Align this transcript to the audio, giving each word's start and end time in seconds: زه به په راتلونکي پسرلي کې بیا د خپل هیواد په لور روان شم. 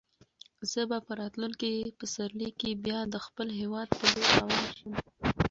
زه 0.71 0.81
به 0.89 0.97
په 1.07 1.13
راتلونکي 1.21 1.71
پسرلي 1.99 2.49
کې 2.59 2.69
بیا 2.85 2.99
د 3.13 3.15
خپل 3.25 3.47
هیواد 3.59 3.87
په 3.97 4.05
لور 4.11 4.27
روان 4.39 4.65
شم. 4.77 4.93